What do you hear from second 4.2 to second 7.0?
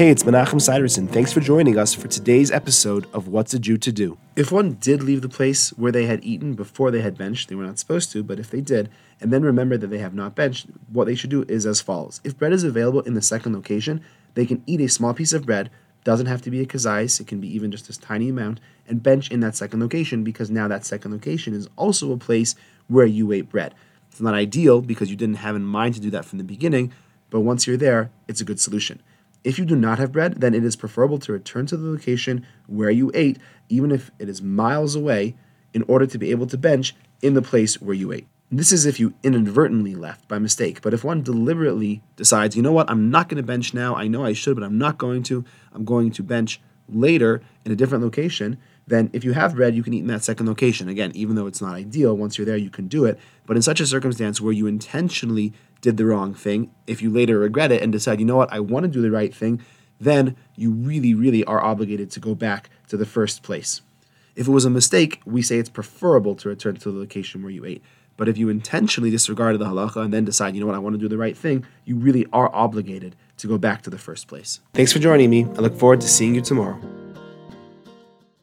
If one did leave the place where they had eaten before